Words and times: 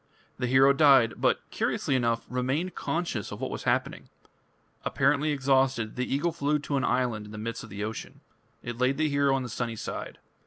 The 0.39 0.47
hero 0.47 0.73
died, 0.73 1.13
but, 1.17 1.41
curiously 1.51 1.93
enough, 1.95 2.25
remained 2.27 2.73
conscious 2.73 3.31
of 3.31 3.39
what 3.39 3.51
was 3.51 3.65
happening. 3.65 4.09
Apparently 4.83 5.29
exhausted, 5.31 5.95
the 5.95 6.11
eagle 6.11 6.31
flew 6.31 6.57
to 6.57 6.75
an 6.75 6.83
island 6.83 7.27
in 7.27 7.31
the 7.31 7.37
midst 7.37 7.63
of 7.63 7.69
the 7.69 7.83
ocean. 7.83 8.21
It 8.63 8.79
laid 8.79 8.97
the 8.97 9.09
hero 9.09 9.35
on 9.35 9.43
the 9.43 9.47
sunny 9.47 9.75
side. 9.75 10.17